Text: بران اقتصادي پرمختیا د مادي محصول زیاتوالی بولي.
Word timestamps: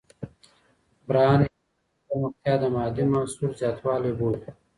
بران 1.07 1.39
اقتصادي 1.41 1.99
پرمختیا 2.09 2.55
د 2.61 2.63
مادي 2.75 3.03
محصول 3.13 3.51
زیاتوالی 3.61 4.11
بولي. 4.17 4.41